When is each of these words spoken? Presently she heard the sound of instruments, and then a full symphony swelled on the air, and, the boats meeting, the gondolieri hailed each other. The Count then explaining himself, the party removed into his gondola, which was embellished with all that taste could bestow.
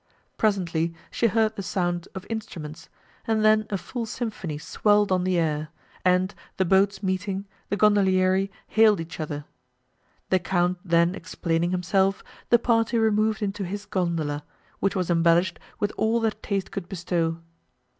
Presently 0.35 0.95
she 1.11 1.27
heard 1.27 1.55
the 1.55 1.61
sound 1.61 2.07
of 2.15 2.25
instruments, 2.27 2.89
and 3.27 3.45
then 3.45 3.67
a 3.69 3.77
full 3.77 4.07
symphony 4.07 4.57
swelled 4.57 5.11
on 5.11 5.25
the 5.25 5.37
air, 5.37 5.69
and, 6.03 6.33
the 6.57 6.65
boats 6.65 7.03
meeting, 7.03 7.45
the 7.69 7.77
gondolieri 7.77 8.49
hailed 8.65 8.99
each 8.99 9.19
other. 9.19 9.45
The 10.31 10.39
Count 10.39 10.79
then 10.83 11.13
explaining 11.13 11.69
himself, 11.69 12.23
the 12.49 12.57
party 12.57 12.97
removed 12.97 13.43
into 13.43 13.63
his 13.63 13.85
gondola, 13.85 14.43
which 14.79 14.95
was 14.95 15.11
embellished 15.11 15.59
with 15.79 15.91
all 15.97 16.19
that 16.21 16.41
taste 16.41 16.71
could 16.71 16.89
bestow. 16.89 17.39